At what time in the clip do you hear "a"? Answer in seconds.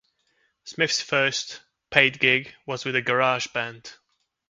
2.95-3.03